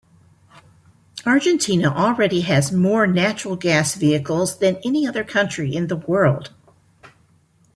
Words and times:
Argentina 1.27 1.87
already 1.93 2.41
has 2.41 2.71
more 2.71 3.05
natural 3.05 3.55
gas 3.55 3.93
vehicles 3.93 4.57
than 4.57 4.77
any 4.83 5.05
other 5.05 5.23
country 5.23 5.75
in 5.75 5.85
the 5.89 5.95
world. 5.95 6.49